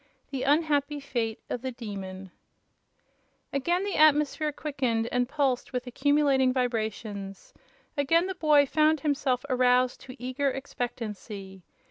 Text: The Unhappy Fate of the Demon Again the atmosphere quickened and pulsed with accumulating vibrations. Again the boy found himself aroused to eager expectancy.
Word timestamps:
The 0.31 0.41
Unhappy 0.41 0.99
Fate 0.99 1.39
of 1.47 1.61
the 1.61 1.71
Demon 1.71 2.31
Again 3.53 3.83
the 3.83 3.97
atmosphere 3.97 4.51
quickened 4.51 5.07
and 5.11 5.29
pulsed 5.29 5.73
with 5.73 5.85
accumulating 5.85 6.51
vibrations. 6.51 7.53
Again 7.95 8.25
the 8.25 8.33
boy 8.33 8.65
found 8.65 9.01
himself 9.01 9.45
aroused 9.47 10.01
to 10.01 10.15
eager 10.19 10.49
expectancy. 10.49 11.61